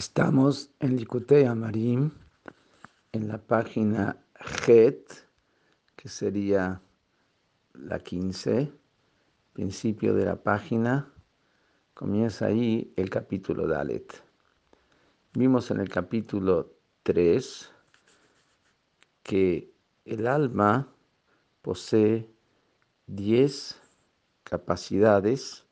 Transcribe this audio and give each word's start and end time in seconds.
Estamos 0.00 0.70
en 0.80 0.96
Likutei 0.96 1.44
Amarim, 1.44 2.10
en 3.12 3.28
la 3.28 3.36
página 3.36 4.16
Het, 4.66 5.04
que 5.94 6.08
sería 6.08 6.80
la 7.74 7.98
15, 7.98 8.72
principio 9.52 10.14
de 10.14 10.24
la 10.24 10.42
página, 10.42 11.12
comienza 11.92 12.46
ahí 12.46 12.94
el 12.96 13.10
capítulo 13.10 13.66
Dalet. 13.66 14.24
Vimos 15.34 15.70
en 15.70 15.80
el 15.80 15.90
capítulo 15.90 16.72
3 17.02 17.70
que 19.22 19.70
el 20.06 20.26
alma 20.26 20.88
posee 21.60 22.26
10 23.06 23.78
capacidades, 24.44 25.66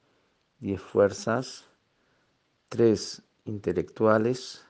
10 0.59 0.83
fuerzas, 0.83 1.65
3 2.69 3.23
intelectuales 3.49 4.65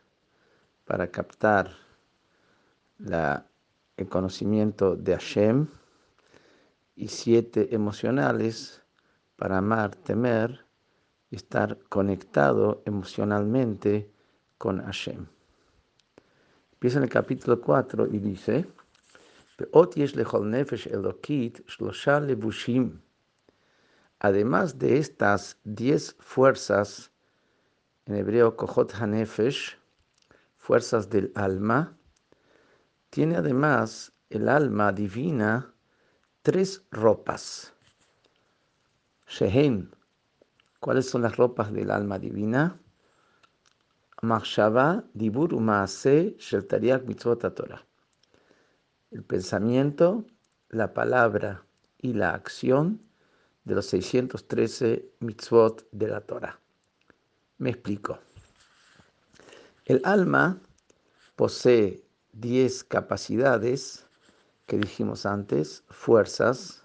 para 0.84 1.10
captar 1.10 1.77
el 3.96 4.09
conocimiento 4.09 4.96
de 4.96 5.12
Hashem 5.12 5.66
y 6.96 7.09
siete 7.09 7.74
emocionales 7.74 8.83
para 9.36 9.59
amar, 9.59 9.95
temer 9.95 10.64
y 11.30 11.36
estar 11.36 11.78
conectado 11.88 12.83
emocionalmente 12.86 14.10
con 14.56 14.83
Hashem. 14.83 15.27
Empieza 16.72 16.98
en 16.98 17.05
el 17.05 17.10
capítulo 17.10 17.60
4 17.60 18.06
y 18.06 18.19
dice, 18.19 18.66
Además 24.20 24.78
de 24.78 24.98
estas 24.98 25.58
diez 25.64 26.16
fuerzas 26.19 27.12
en 28.09 28.17
hebreo 28.17 28.57
Kohot 28.57 28.95
Hanefesh, 28.95 29.77
fuerzas 30.56 31.11
del 31.11 31.31
alma, 31.34 31.95
tiene 33.11 33.37
además 33.37 34.12
el 34.31 34.48
alma 34.48 34.92
divina 34.92 35.75
tres 36.41 36.83
ropas. 36.91 37.75
Shehen, 39.27 39.95
¿cuáles 40.81 41.09
son 41.11 41.20
las 41.20 41.37
ropas 41.37 41.70
del 41.70 41.91
alma 41.91 42.19
divina? 42.19 42.81
Machshava, 44.22 45.05
Dibur, 45.12 45.53
Umaase, 45.53 46.34
Sheltariak, 46.39 47.05
Mitzvot, 47.05 47.55
Torah. 47.55 47.84
El 49.11 49.22
pensamiento, 49.22 50.25
la 50.70 50.95
palabra 50.95 51.62
y 51.98 52.15
la 52.15 52.33
acción 52.33 53.03
de 53.65 53.75
los 53.75 53.87
613 53.87 55.12
mitzvot 55.20 55.87
de 55.93 56.09
la 56.09 56.22
Torah. 56.22 56.59
Me 57.59 57.70
explico. 57.70 58.20
El 59.84 60.01
alma 60.05 60.61
posee 61.34 62.05
10 62.33 62.84
capacidades 62.84 64.06
que 64.67 64.78
dijimos 64.78 65.27
antes, 65.27 65.83
fuerzas 65.89 66.84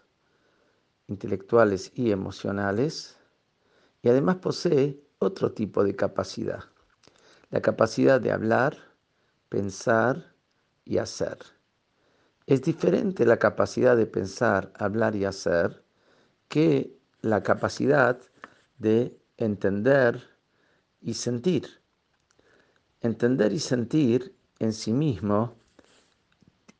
intelectuales 1.07 1.91
y 1.93 2.11
emocionales, 2.11 3.17
y 4.01 4.09
además 4.09 4.37
posee 4.37 4.99
otro 5.19 5.51
tipo 5.51 5.83
de 5.83 5.95
capacidad, 5.95 6.63
la 7.51 7.61
capacidad 7.61 8.19
de 8.19 8.31
hablar, 8.31 8.77
pensar 9.49 10.33
y 10.85 10.97
hacer. 10.97 11.37
Es 12.47 12.61
diferente 12.61 13.25
la 13.25 13.37
capacidad 13.37 13.95
de 13.95 14.07
pensar, 14.07 14.73
hablar 14.75 15.15
y 15.15 15.25
hacer 15.25 15.83
que 16.47 16.97
la 17.21 17.43
capacidad 17.43 18.19
de 18.79 19.17
entender, 19.37 20.32
y 21.03 21.13
sentir. 21.13 21.81
Entender 23.01 23.51
y 23.53 23.59
sentir 23.59 24.35
en 24.59 24.73
sí 24.73 24.93
mismo 24.93 25.55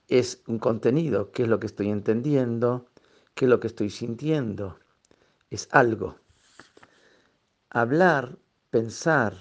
es 0.07 0.41
un 0.47 0.59
contenido, 0.59 1.31
qué 1.31 1.43
es 1.43 1.49
lo 1.49 1.59
que 1.59 1.67
estoy 1.67 1.89
entendiendo, 1.89 2.87
qué 3.35 3.45
es 3.45 3.49
lo 3.49 3.59
que 3.59 3.67
estoy 3.67 3.89
sintiendo, 3.89 4.79
es 5.49 5.67
algo. 5.71 6.17
Hablar, 7.69 8.37
pensar 8.69 9.35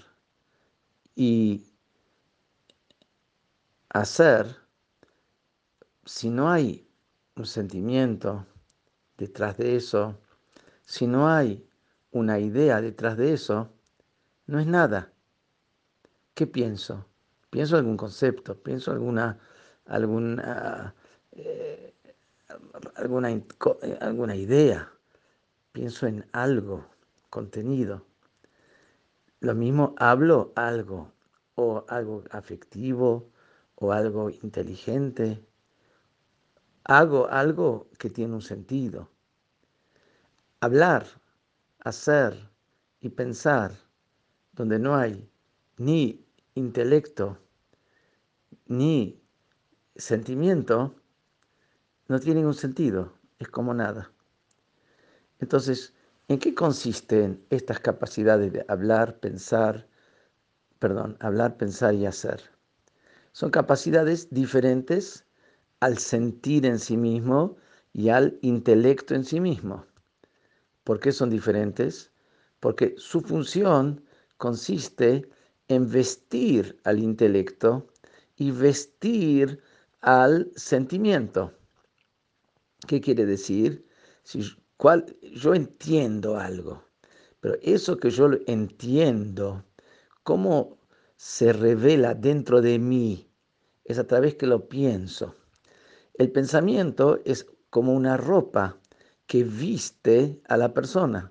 y 1.14 1.66
hacer, 3.90 4.56
si 6.04 6.30
no 6.30 6.50
hay 6.50 6.88
un 7.36 7.46
sentimiento 7.46 8.46
detrás 9.16 9.56
de 9.58 9.76
eso, 9.76 10.18
si 10.84 11.06
no 11.06 11.28
hay 11.28 11.68
una 12.10 12.38
idea 12.38 12.80
detrás 12.80 13.16
de 13.16 13.34
eso, 13.34 13.70
no 14.46 14.58
es 14.58 14.66
nada. 14.66 15.12
¿Qué 16.34 16.46
pienso? 16.46 17.06
Pienso 17.50 17.76
algún 17.76 17.96
concepto, 17.96 18.56
pienso 18.62 18.90
alguna, 18.90 19.38
alguna, 19.86 20.94
eh, 21.32 21.94
alguna, 22.96 23.30
eh, 23.30 23.98
alguna 24.00 24.34
idea, 24.34 24.90
pienso 25.72 26.06
en 26.06 26.26
algo, 26.32 26.86
contenido. 27.28 28.06
Lo 29.40 29.54
mismo 29.54 29.94
hablo 29.98 30.52
algo, 30.56 31.12
o 31.54 31.84
algo 31.88 32.24
afectivo, 32.30 33.30
o 33.74 33.92
algo 33.92 34.30
inteligente. 34.30 35.44
Hago 36.84 37.28
algo 37.28 37.88
que 37.98 38.08
tiene 38.08 38.34
un 38.34 38.42
sentido. 38.42 39.10
Hablar, 40.60 41.06
hacer 41.80 42.48
y 43.00 43.10
pensar 43.10 43.72
donde 44.52 44.78
no 44.78 44.96
hay 44.96 45.28
ni 45.76 46.24
intelecto 46.54 47.38
ni 48.66 49.20
sentimiento, 49.96 50.94
no 52.08 52.20
tiene 52.20 52.40
ningún 52.40 52.54
sentido, 52.54 53.12
es 53.38 53.48
como 53.48 53.74
nada. 53.74 54.12
Entonces, 55.40 55.94
¿en 56.28 56.38
qué 56.38 56.54
consisten 56.54 57.44
estas 57.50 57.80
capacidades 57.80 58.52
de 58.52 58.64
hablar, 58.68 59.18
pensar, 59.18 59.88
perdón, 60.78 61.16
hablar, 61.20 61.56
pensar 61.56 61.94
y 61.94 62.06
hacer? 62.06 62.42
Son 63.32 63.50
capacidades 63.50 64.28
diferentes 64.30 65.26
al 65.80 65.98
sentir 65.98 66.66
en 66.66 66.78
sí 66.78 66.96
mismo 66.96 67.56
y 67.92 68.10
al 68.10 68.38
intelecto 68.42 69.14
en 69.14 69.24
sí 69.24 69.40
mismo. 69.40 69.86
¿Por 70.84 71.00
qué 71.00 71.12
son 71.12 71.30
diferentes? 71.30 72.12
Porque 72.60 72.94
su 72.98 73.20
función 73.20 74.04
consiste 74.42 75.28
en 75.68 75.88
vestir 75.88 76.76
al 76.82 76.98
intelecto 76.98 77.86
y 78.34 78.50
vestir 78.50 79.60
al 80.00 80.50
sentimiento. 80.56 81.52
¿Qué 82.88 83.00
quiere 83.00 83.24
decir? 83.24 83.86
Si, 84.24 84.42
yo 85.34 85.54
entiendo 85.54 86.38
algo, 86.38 86.82
pero 87.38 87.54
eso 87.62 87.96
que 87.98 88.10
yo 88.10 88.30
entiendo, 88.48 89.64
¿cómo 90.24 90.76
se 91.14 91.52
revela 91.52 92.14
dentro 92.14 92.60
de 92.60 92.80
mí? 92.80 93.30
Es 93.84 94.00
a 94.00 94.08
través 94.08 94.34
que 94.34 94.48
lo 94.48 94.68
pienso. 94.68 95.36
El 96.14 96.32
pensamiento 96.32 97.20
es 97.24 97.46
como 97.70 97.94
una 97.94 98.16
ropa 98.16 98.76
que 99.28 99.44
viste 99.44 100.42
a 100.48 100.56
la 100.56 100.74
persona. 100.74 101.30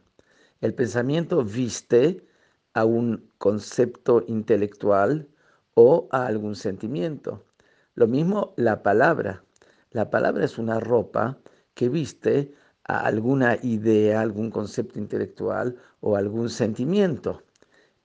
El 0.62 0.74
pensamiento 0.74 1.44
viste 1.44 2.31
a 2.74 2.86
un 2.86 3.30
concepto 3.38 4.24
intelectual 4.28 5.28
o 5.74 6.08
a 6.12 6.26
algún 6.26 6.56
sentimiento. 6.56 7.44
Lo 7.96 8.08
mismo 8.08 8.54
la 8.58 8.84
palabra. 8.84 9.44
La 9.92 10.10
palabra 10.10 10.46
es 10.46 10.58
una 10.58 10.80
ropa 10.80 11.38
que 11.74 11.90
viste 11.90 12.54
a 12.84 13.06
alguna 13.06 13.58
idea, 13.62 14.22
algún 14.22 14.50
concepto 14.52 15.00
intelectual 15.00 15.78
o 16.00 16.16
algún 16.16 16.50
sentimiento. 16.50 17.44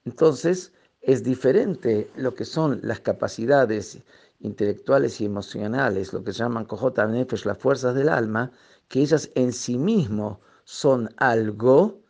Entonces, 0.05 0.73
es 1.01 1.23
diferente 1.23 2.09
lo 2.15 2.33
que 2.33 2.45
son 2.45 2.79
las 2.83 2.99
capacidades 2.99 3.99
intelectuales 4.39 5.19
y 5.21 5.25
emocionales, 5.25 6.13
lo 6.13 6.23
que 6.23 6.33
se 6.33 6.39
llaman 6.39 6.65
Kohota 6.65 7.07
Nefesh, 7.07 7.45
las 7.45 7.57
fuerzas 7.57 7.95
del 7.95 8.09
alma, 8.09 8.51
que 8.87 9.01
ellas 9.01 9.31
en 9.35 9.53
sí 9.53 9.77
mismo 9.77 10.41
son 10.63 11.09
algo 11.17 12.01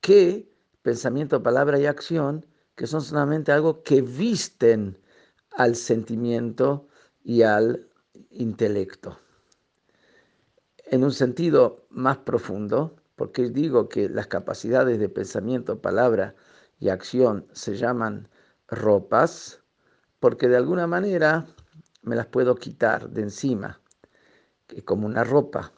que 0.00 0.47
pensamiento, 0.88 1.42
palabra 1.42 1.78
y 1.78 1.84
acción, 1.84 2.46
que 2.74 2.86
son 2.86 3.02
solamente 3.02 3.52
algo 3.52 3.82
que 3.82 4.00
visten 4.00 4.96
al 5.50 5.76
sentimiento 5.76 6.88
y 7.22 7.42
al 7.42 7.90
intelecto. 8.30 9.18
En 10.86 11.04
un 11.04 11.12
sentido 11.12 11.84
más 11.90 12.16
profundo, 12.16 12.96
porque 13.16 13.50
digo 13.50 13.90
que 13.90 14.08
las 14.08 14.28
capacidades 14.28 14.98
de 14.98 15.10
pensamiento, 15.10 15.82
palabra 15.82 16.34
y 16.80 16.88
acción 16.88 17.46
se 17.52 17.76
llaman 17.76 18.30
ropas, 18.66 19.62
porque 20.20 20.48
de 20.48 20.56
alguna 20.56 20.86
manera 20.86 21.48
me 22.00 22.16
las 22.16 22.28
puedo 22.28 22.54
quitar 22.54 23.10
de 23.10 23.20
encima, 23.24 23.78
que 24.66 24.82
como 24.82 25.06
una 25.06 25.22
ropa. 25.22 25.70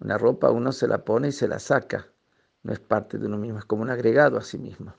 Una 0.00 0.18
ropa 0.18 0.50
uno 0.50 0.72
se 0.72 0.88
la 0.88 1.04
pone 1.04 1.28
y 1.28 1.32
se 1.32 1.46
la 1.46 1.60
saca 1.60 2.08
no 2.68 2.74
es 2.74 2.80
parte 2.80 3.16
de 3.16 3.24
uno 3.24 3.38
mismo, 3.38 3.58
es 3.58 3.64
como 3.64 3.80
un 3.80 3.88
agregado 3.88 4.36
a 4.36 4.42
sí 4.42 4.58
mismo. 4.58 4.94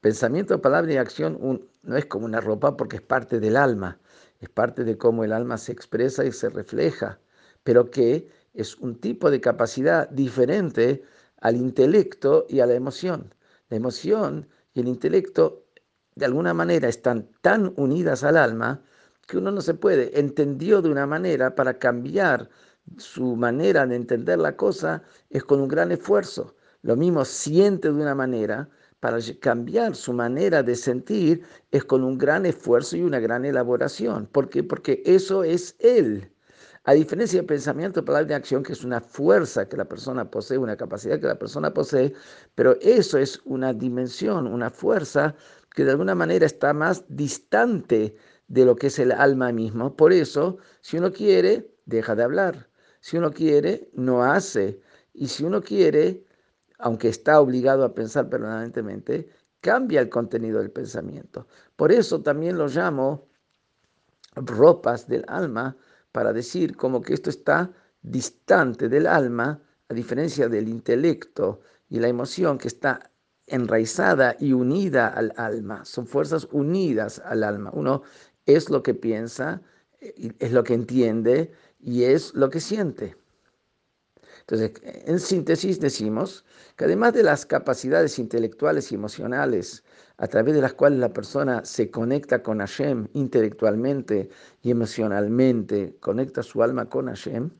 Pensamiento, 0.00 0.60
palabra 0.60 0.92
y 0.92 0.96
acción 0.96 1.38
no 1.82 1.96
es 1.96 2.06
como 2.06 2.26
una 2.26 2.40
ropa 2.40 2.76
porque 2.76 2.96
es 2.96 3.02
parte 3.02 3.38
del 3.38 3.56
alma, 3.56 4.00
es 4.40 4.48
parte 4.48 4.82
de 4.82 4.98
cómo 4.98 5.22
el 5.22 5.32
alma 5.32 5.58
se 5.58 5.70
expresa 5.70 6.24
y 6.24 6.32
se 6.32 6.48
refleja, 6.48 7.20
pero 7.62 7.88
que 7.88 8.28
es 8.52 8.74
un 8.78 8.98
tipo 8.98 9.30
de 9.30 9.40
capacidad 9.40 10.08
diferente 10.08 11.04
al 11.40 11.54
intelecto 11.54 12.46
y 12.48 12.58
a 12.58 12.66
la 12.66 12.74
emoción. 12.74 13.32
La 13.68 13.76
emoción 13.76 14.48
y 14.74 14.80
el 14.80 14.88
intelecto 14.88 15.66
de 16.16 16.24
alguna 16.24 16.52
manera 16.52 16.88
están 16.88 17.28
tan 17.42 17.74
unidas 17.76 18.24
al 18.24 18.36
alma 18.36 18.82
que 19.28 19.38
uno 19.38 19.52
no 19.52 19.60
se 19.60 19.74
puede, 19.74 20.18
entendió 20.18 20.82
de 20.82 20.90
una 20.90 21.06
manera 21.06 21.54
para 21.54 21.78
cambiar 21.78 22.50
su 22.96 23.36
manera 23.36 23.86
de 23.86 23.94
entender 23.94 24.40
la 24.40 24.56
cosa 24.56 25.04
es 25.30 25.44
con 25.44 25.60
un 25.60 25.68
gran 25.68 25.92
esfuerzo. 25.92 26.56
Lo 26.82 26.96
mismo 26.96 27.24
siente 27.24 27.88
de 27.88 27.94
una 27.94 28.14
manera, 28.14 28.68
para 29.00 29.18
cambiar 29.40 29.94
su 29.94 30.12
manera 30.12 30.62
de 30.62 30.74
sentir 30.74 31.42
es 31.70 31.84
con 31.84 32.02
un 32.02 32.18
gran 32.18 32.46
esfuerzo 32.46 32.96
y 32.96 33.02
una 33.02 33.20
gran 33.20 33.44
elaboración. 33.44 34.26
¿Por 34.26 34.48
qué? 34.48 34.64
Porque 34.64 35.02
eso 35.06 35.44
es 35.44 35.76
él. 35.78 36.32
A 36.84 36.94
diferencia 36.94 37.38
del 37.38 37.46
pensamiento, 37.46 38.04
palabra 38.04 38.32
y 38.32 38.34
acción, 38.34 38.62
que 38.62 38.72
es 38.72 38.82
una 38.82 39.00
fuerza 39.00 39.68
que 39.68 39.76
la 39.76 39.84
persona 39.84 40.30
posee, 40.30 40.58
una 40.58 40.76
capacidad 40.76 41.20
que 41.20 41.26
la 41.26 41.38
persona 41.38 41.72
posee, 41.74 42.14
pero 42.54 42.76
eso 42.80 43.18
es 43.18 43.40
una 43.44 43.74
dimensión, 43.74 44.46
una 44.46 44.70
fuerza 44.70 45.34
que 45.74 45.84
de 45.84 45.90
alguna 45.90 46.14
manera 46.14 46.46
está 46.46 46.72
más 46.72 47.04
distante 47.08 48.16
de 48.48 48.64
lo 48.64 48.74
que 48.74 48.86
es 48.86 48.98
el 48.98 49.12
alma 49.12 49.52
mismo. 49.52 49.94
Por 49.96 50.12
eso, 50.12 50.58
si 50.80 50.96
uno 50.96 51.12
quiere, 51.12 51.70
deja 51.84 52.14
de 52.16 52.22
hablar. 52.22 52.70
Si 53.00 53.18
uno 53.18 53.32
quiere, 53.32 53.90
no 53.92 54.24
hace. 54.24 54.80
Y 55.12 55.28
si 55.28 55.44
uno 55.44 55.60
quiere, 55.62 56.24
aunque 56.78 57.08
está 57.08 57.40
obligado 57.40 57.84
a 57.84 57.94
pensar 57.94 58.28
permanentemente, 58.28 59.28
cambia 59.60 60.00
el 60.00 60.08
contenido 60.08 60.60
del 60.60 60.70
pensamiento. 60.70 61.46
Por 61.76 61.92
eso 61.92 62.22
también 62.22 62.56
lo 62.56 62.68
llamo 62.68 63.28
ropas 64.34 65.08
del 65.08 65.24
alma, 65.28 65.76
para 66.12 66.32
decir 66.32 66.76
como 66.76 67.00
que 67.00 67.14
esto 67.14 67.30
está 67.30 67.70
distante 68.02 68.88
del 68.88 69.06
alma, 69.06 69.62
a 69.88 69.94
diferencia 69.94 70.48
del 70.48 70.68
intelecto 70.68 71.60
y 71.88 71.98
la 71.98 72.08
emoción 72.08 72.58
que 72.58 72.68
está 72.68 73.10
enraizada 73.46 74.36
y 74.38 74.52
unida 74.52 75.08
al 75.08 75.32
alma. 75.36 75.84
Son 75.84 76.06
fuerzas 76.06 76.48
unidas 76.52 77.22
al 77.24 77.42
alma. 77.42 77.70
Uno 77.72 78.02
es 78.46 78.68
lo 78.70 78.82
que 78.82 78.94
piensa, 78.94 79.62
es 80.00 80.52
lo 80.52 80.64
que 80.64 80.74
entiende 80.74 81.52
y 81.80 82.04
es 82.04 82.34
lo 82.34 82.50
que 82.50 82.60
siente. 82.60 83.16
Entonces, 84.50 84.80
en 84.82 85.20
síntesis 85.20 85.78
decimos 85.78 86.42
que 86.76 86.86
además 86.86 87.12
de 87.12 87.22
las 87.22 87.44
capacidades 87.44 88.18
intelectuales 88.18 88.90
y 88.90 88.94
emocionales 88.94 89.84
a 90.16 90.26
través 90.26 90.54
de 90.54 90.62
las 90.62 90.72
cuales 90.72 91.00
la 91.00 91.12
persona 91.12 91.62
se 91.66 91.90
conecta 91.90 92.42
con 92.42 92.60
Hashem 92.60 93.08
intelectualmente 93.12 94.30
y 94.62 94.70
emocionalmente, 94.70 95.98
conecta 96.00 96.42
su 96.42 96.62
alma 96.62 96.88
con 96.88 97.08
Hashem, 97.08 97.50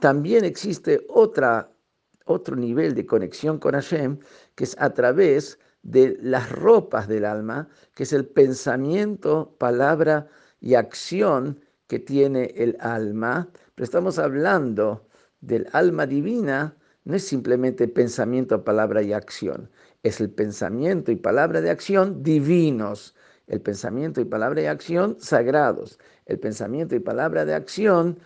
también 0.00 0.44
existe 0.44 1.06
otro 1.08 2.56
nivel 2.56 2.94
de 2.94 3.06
conexión 3.06 3.58
con 3.58 3.72
Hashem 3.72 4.18
que 4.54 4.64
es 4.64 4.76
a 4.78 4.92
través 4.92 5.58
de 5.82 6.18
las 6.20 6.52
ropas 6.52 7.08
del 7.08 7.24
alma, 7.24 7.70
que 7.94 8.02
es 8.02 8.12
el 8.12 8.26
pensamiento, 8.26 9.56
palabra 9.58 10.28
y 10.60 10.74
acción 10.74 11.58
que 11.86 12.00
tiene 12.00 12.52
el 12.54 12.76
alma. 12.80 13.48
Pero 13.74 13.84
estamos 13.84 14.18
hablando 14.18 15.03
del 15.46 15.68
alma 15.72 16.06
divina 16.06 16.76
no 17.04 17.14
es 17.14 17.26
simplemente 17.26 17.86
pensamiento, 17.86 18.64
palabra 18.64 19.02
y 19.02 19.12
acción, 19.12 19.68
es 20.02 20.20
el 20.20 20.30
pensamiento 20.30 21.12
y 21.12 21.16
palabra 21.16 21.60
de 21.60 21.70
acción 21.70 22.22
divinos, 22.22 23.14
el 23.46 23.60
pensamiento 23.60 24.20
y 24.20 24.24
palabra 24.24 24.62
de 24.62 24.68
acción 24.68 25.16
sagrados, 25.20 25.98
el 26.26 26.38
pensamiento 26.38 26.94
y 26.94 27.00
palabra 27.00 27.44
de 27.44 27.54
acción 27.54 28.18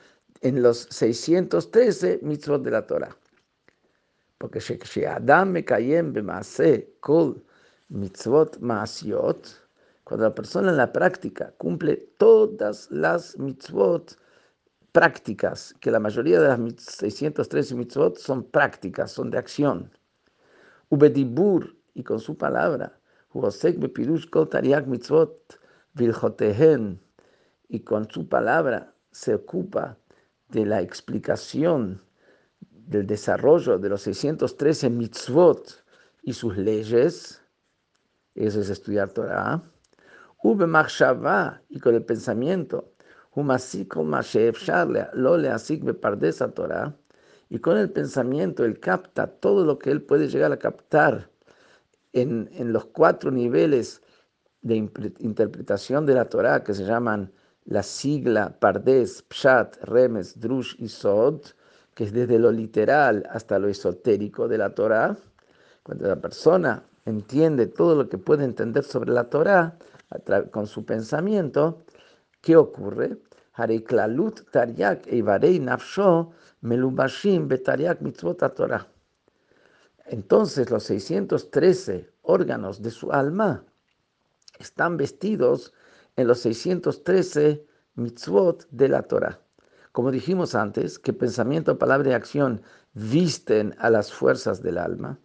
en 0.42 0.62
los 0.62 0.86
613 0.90 2.20
mitzvot 2.22 2.62
de 2.62 2.70
la 2.70 2.86
Torah. 2.86 3.16
Porque 4.38 4.60
Adam 5.08 5.50
Mekayem 5.50 6.12
Bemase 6.12 6.94
Kol 7.00 7.42
Mitzvot 7.88 8.60
Maasiot, 8.60 9.48
cuando 10.04 10.28
la 10.28 10.34
persona 10.34 10.70
en 10.70 10.76
la 10.76 10.92
práctica 10.92 11.52
cumple 11.58 11.96
todas 12.18 12.88
las 12.92 13.36
mitzvot 13.38 14.16
prácticas, 14.98 15.76
que 15.78 15.92
la 15.92 16.00
mayoría 16.00 16.40
de 16.40 16.48
las 16.48 16.58
613 16.82 17.76
mitzvot 17.76 18.18
son 18.18 18.42
prácticas, 18.42 19.12
son 19.12 19.30
de 19.30 19.38
acción. 19.38 19.92
Ubedibur, 20.88 21.76
y 21.94 22.02
con 22.02 22.18
su 22.18 22.36
palabra, 22.36 22.98
mitzvot 24.86 25.56
y 27.68 27.80
con 27.80 28.10
su 28.10 28.28
palabra 28.28 28.92
se 29.12 29.34
ocupa 29.34 29.96
de 30.48 30.66
la 30.66 30.80
explicación 30.80 32.02
del 32.60 33.06
desarrollo 33.06 33.78
de 33.78 33.90
los 33.90 34.02
613 34.02 34.90
mitzvot 34.90 35.84
y 36.24 36.32
sus 36.32 36.56
leyes, 36.56 37.40
eso 38.34 38.60
es 38.60 38.68
estudiar 38.68 39.10
Torah, 39.10 39.62
y 41.68 41.78
con 41.78 41.94
el 41.94 42.04
pensamiento, 42.04 42.94
y 47.50 47.58
con 47.60 47.78
el 47.78 47.90
pensamiento 47.90 48.64
él 48.64 48.80
capta 48.80 49.26
todo 49.26 49.64
lo 49.64 49.78
que 49.78 49.90
él 49.90 50.02
puede 50.02 50.28
llegar 50.28 50.52
a 50.52 50.58
captar 50.58 51.30
en, 52.12 52.50
en 52.52 52.72
los 52.72 52.86
cuatro 52.86 53.30
niveles 53.30 54.02
de 54.62 54.76
interpretación 54.76 56.04
de 56.06 56.14
la 56.14 56.24
Torah 56.26 56.64
que 56.64 56.74
se 56.74 56.84
llaman 56.84 57.32
la 57.64 57.82
sigla 57.82 58.58
Pardes, 58.58 59.22
Pshat, 59.28 59.76
Remes, 59.82 60.40
Drush 60.40 60.74
y 60.78 60.88
Sod, 60.88 61.42
que 61.94 62.04
es 62.04 62.12
desde 62.12 62.38
lo 62.38 62.50
literal 62.50 63.28
hasta 63.30 63.58
lo 63.58 63.68
esotérico 63.68 64.48
de 64.48 64.58
la 64.58 64.74
Torah. 64.74 65.16
Cuando 65.82 66.08
la 66.08 66.16
persona 66.16 66.82
entiende 67.04 67.66
todo 67.66 67.94
lo 67.94 68.08
que 68.08 68.18
puede 68.18 68.44
entender 68.44 68.84
sobre 68.84 69.12
la 69.12 69.24
Torah 69.28 69.76
con 70.50 70.66
su 70.66 70.84
pensamiento, 70.84 71.84
¿qué 72.40 72.56
ocurre? 72.56 73.18
Entonces 80.06 80.70
los 80.70 80.84
613 80.84 82.10
órganos 82.22 82.82
de 82.82 82.90
su 82.90 83.12
alma 83.12 83.64
están 84.58 84.96
vestidos 84.96 85.72
en 86.16 86.26
los 86.28 86.40
613 86.40 87.66
mitzvot 87.94 88.66
de 88.70 88.88
la 88.88 89.02
Torah. 89.02 89.40
Como 89.92 90.10
dijimos 90.10 90.54
antes, 90.54 90.98
que 90.98 91.12
pensamiento, 91.12 91.78
palabra 91.78 92.10
y 92.10 92.12
acción 92.12 92.62
visten 92.94 93.74
a 93.78 93.90
las 93.90 94.12
fuerzas 94.12 94.62
del 94.62 94.78
alma. 94.78 95.18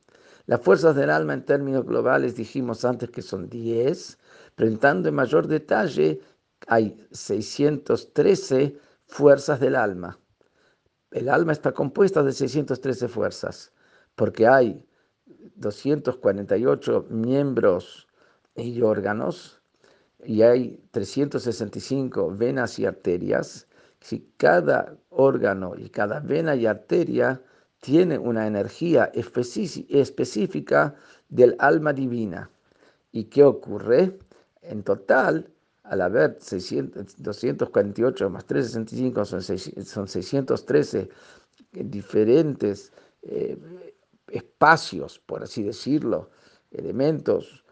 Las 0.45 0.61
fuerzas 0.61 0.95
del 0.95 1.09
alma 1.09 1.33
en 1.33 1.45
términos 1.45 1.85
globales 1.85 2.35
dijimos 2.35 2.83
antes 2.83 3.09
que 3.09 3.21
son 3.21 3.49
10, 3.49 4.17
pero 4.55 4.69
entrando 4.69 5.07
en 5.07 5.15
mayor 5.15 5.47
detalle 5.47 6.19
hay 6.67 7.07
613 7.11 8.77
fuerzas 9.05 9.59
del 9.59 9.75
alma. 9.75 10.19
El 11.11 11.29
alma 11.29 11.51
está 11.51 11.71
compuesta 11.73 12.23
de 12.23 12.31
613 12.31 13.07
fuerzas, 13.07 13.71
porque 14.15 14.47
hay 14.47 14.83
248 15.55 17.07
miembros 17.09 18.07
y 18.55 18.81
órganos, 18.81 19.61
y 20.25 20.41
hay 20.41 20.83
365 20.91 22.35
venas 22.35 22.79
y 22.79 22.85
arterias. 22.85 23.67
Si 23.99 24.31
cada 24.37 24.97
órgano 25.09 25.75
y 25.77 25.89
cada 25.89 26.19
vena 26.19 26.55
y 26.55 26.65
arteria 26.65 27.41
tiene 27.79 28.17
una 28.17 28.47
energía 28.47 29.11
específica 29.13 30.95
del 31.29 31.55
alma 31.59 31.93
divina. 31.93 32.49
¿Y 33.11 33.25
qué 33.25 33.43
ocurre? 33.43 34.17
En 34.61 34.83
total, 34.83 35.49
al 35.83 36.01
haber 36.01 36.39
248 36.39 38.29
más 38.29 38.45
365 38.45 39.25
son, 39.25 39.41
son 39.41 40.07
613 40.07 41.09
diferentes 41.71 42.91
eh, 43.21 43.57
espacios, 44.29 45.19
por 45.19 45.43
así 45.43 45.63
decirlo, 45.63 46.29
elementos, 46.71 47.63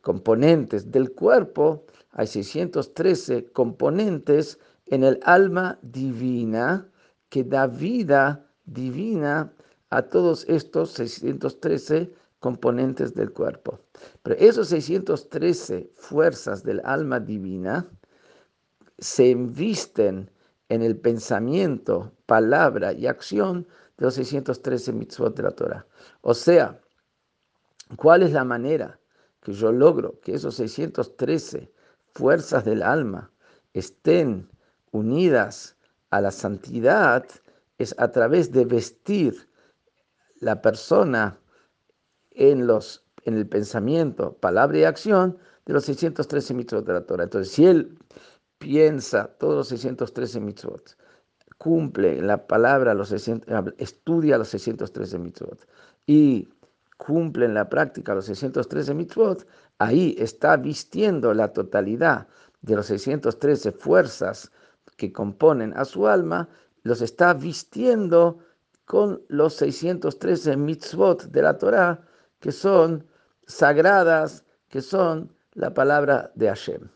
componentes 0.00 0.90
del 0.90 1.12
cuerpo, 1.12 1.84
hay 2.12 2.26
613 2.26 3.52
componentes 3.52 4.58
en 4.86 5.04
el 5.04 5.20
alma 5.22 5.78
divina 5.82 6.88
que 7.28 7.44
da 7.44 7.66
vida 7.66 8.46
divina 8.64 9.52
a 9.90 10.02
todos 10.02 10.44
estos 10.48 10.90
613 10.92 12.12
componentes 12.40 13.14
del 13.14 13.32
cuerpo. 13.32 13.80
Pero 14.22 14.36
esos 14.38 14.68
613 14.68 15.90
fuerzas 15.96 16.62
del 16.62 16.80
alma 16.84 17.20
divina 17.20 17.88
se 18.98 19.28
invisten 19.28 20.30
en 20.68 20.82
el 20.82 20.96
pensamiento, 20.96 22.12
palabra 22.26 22.92
y 22.92 23.06
acción 23.06 23.66
de 23.96 24.06
los 24.06 24.14
613 24.14 24.92
mitzvot 24.92 25.36
de 25.36 25.42
la 25.42 25.50
Torah. 25.50 25.86
O 26.20 26.34
sea, 26.34 26.80
¿cuál 27.96 28.22
es 28.22 28.32
la 28.32 28.44
manera 28.44 28.98
que 29.40 29.52
yo 29.52 29.72
logro 29.72 30.20
que 30.20 30.34
esos 30.34 30.56
613 30.56 31.72
fuerzas 32.12 32.64
del 32.64 32.82
alma 32.82 33.30
estén 33.72 34.48
unidas 34.90 35.76
a 36.10 36.20
la 36.20 36.30
santidad, 36.30 37.26
es 37.78 37.94
a 37.98 38.10
través 38.10 38.50
de 38.52 38.64
vestir 38.64 39.48
la 40.40 40.60
persona 40.60 41.38
en, 42.38 42.66
los, 42.66 43.04
en 43.24 43.36
el 43.36 43.46
pensamiento, 43.46 44.32
palabra 44.34 44.78
y 44.78 44.84
acción 44.84 45.36
de 45.66 45.74
los 45.74 45.84
613 45.84 46.54
mitzvot 46.54 46.86
de 46.86 46.92
la 46.94 47.02
Torah. 47.02 47.24
Entonces, 47.24 47.52
si 47.52 47.66
él 47.66 47.98
piensa 48.58 49.26
todos 49.38 49.56
los 49.56 49.68
613 49.68 50.40
mitzvot, 50.40 50.96
cumple 51.58 52.22
la 52.22 52.46
palabra, 52.46 52.94
los 52.94 53.12
estudia 53.12 54.38
los 54.38 54.48
613 54.48 55.18
mitzvot 55.18 55.66
y 56.06 56.48
cumple 56.96 57.46
en 57.46 57.54
la 57.54 57.68
práctica 57.68 58.14
los 58.14 58.26
613 58.26 58.94
mitzvot, 58.94 59.46
ahí 59.78 60.14
está 60.18 60.56
vistiendo 60.56 61.34
la 61.34 61.52
totalidad 61.52 62.28
de 62.62 62.76
los 62.76 62.86
613 62.86 63.72
fuerzas 63.72 64.50
que 64.96 65.12
componen 65.12 65.76
a 65.76 65.84
su 65.84 66.06
alma, 66.06 66.48
los 66.82 67.02
está 67.02 67.34
vistiendo 67.34 68.38
con 68.84 69.22
los 69.28 69.54
613 69.54 70.56
mitzvot 70.56 71.24
de 71.24 71.42
la 71.42 71.58
Torah, 71.58 72.07
que 72.40 72.52
son 72.52 73.06
sagradas, 73.46 74.44
que 74.68 74.82
son 74.82 75.32
la 75.54 75.72
palabra 75.74 76.30
de 76.34 76.48
Hashem. 76.48 76.88